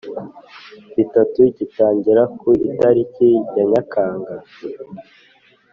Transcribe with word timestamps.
Bitatu 0.95 1.41
gitangira 1.57 2.21
ku 2.39 2.49
itariki 2.69 3.29
ya 3.55 3.63
nyakanga 3.71 4.33